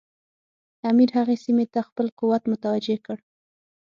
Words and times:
امیر 0.89 1.09
هغې 1.17 1.35
سیمې 1.43 1.65
ته 1.73 1.79
خپل 1.87 2.07
قوت 2.19 2.43
متوجه 2.51 2.97
کړ. 3.05 3.17